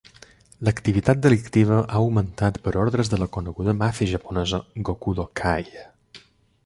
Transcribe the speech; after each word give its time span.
L'activitat 0.67 1.19
delictiva 1.25 1.77
ha 1.81 1.99
augmentat 1.99 2.57
per 2.67 2.73
ordres 2.85 3.13
de 3.15 3.19
la 3.25 3.29
coneguda 3.37 3.77
màfia 3.85 4.13
japonesa 4.15 4.63
Gokudo-kai. 4.91 5.69